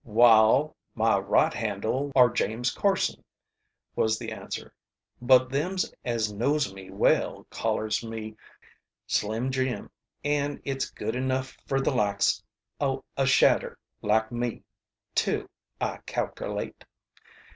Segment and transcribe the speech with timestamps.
[0.03, 3.23] "Wall, my right handle are James Carson,"
[3.95, 4.73] was the answer.
[5.21, 8.35] "But them as knows me well callers calls me
[9.05, 9.91] Slim Jim,
[10.23, 12.41] and it's good enough fer the likes
[12.79, 14.63] o' a shadder like me,
[15.13, 15.47] too,
[15.79, 16.83] I calkerlate.